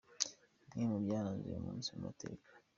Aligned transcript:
Bimwe 0.69 0.85
mu 0.91 0.97
byaranze 1.03 1.45
uyu 1.49 1.63
munsi 1.65 1.87
mu 1.93 1.99
mateka:. 2.05 2.49